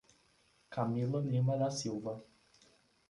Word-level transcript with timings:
Camila 0.71 1.19
Lima 1.19 1.55
da 1.57 1.69
Silva 1.69 2.25